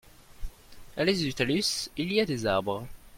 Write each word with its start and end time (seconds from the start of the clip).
À 0.97 1.03
l'est 1.03 1.19
du 1.23 1.31
talus 1.35 1.89
il 1.95 2.11
y 2.11 2.19
a 2.19 2.25
des 2.25 2.47
arbres. 2.47 2.87